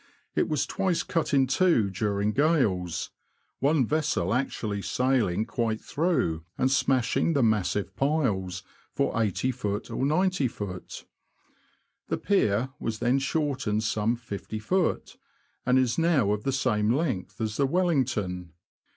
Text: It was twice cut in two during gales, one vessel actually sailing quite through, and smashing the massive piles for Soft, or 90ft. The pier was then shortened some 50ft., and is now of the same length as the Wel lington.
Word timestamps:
It 0.33 0.49
was 0.49 0.65
twice 0.65 1.03
cut 1.03 1.31
in 1.31 1.45
two 1.45 1.91
during 1.91 2.31
gales, 2.31 3.11
one 3.59 3.85
vessel 3.85 4.33
actually 4.33 4.81
sailing 4.81 5.45
quite 5.45 5.79
through, 5.79 6.43
and 6.57 6.71
smashing 6.71 7.33
the 7.33 7.43
massive 7.43 7.95
piles 7.95 8.63
for 8.91 9.11
Soft, 9.13 9.63
or 9.91 10.03
90ft. 10.03 11.03
The 12.07 12.17
pier 12.17 12.69
was 12.79 12.97
then 12.97 13.19
shortened 13.19 13.83
some 13.83 14.17
50ft., 14.17 15.17
and 15.67 15.77
is 15.77 15.99
now 15.99 16.31
of 16.31 16.45
the 16.45 16.51
same 16.51 16.91
length 16.91 17.39
as 17.39 17.57
the 17.57 17.67
Wel 17.67 17.85
lington. 17.85 18.53